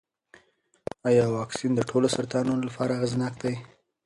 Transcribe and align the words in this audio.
ایا 1.07 1.25
واکسین 1.37 1.71
د 1.75 1.81
ټولو 1.89 2.07
سرطانونو 2.15 2.61
لپاره 2.67 2.91
اغېزناک 2.95 3.33
دی؟ 3.43 3.55